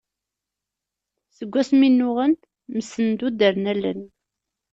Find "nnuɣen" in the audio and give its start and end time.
1.89-2.33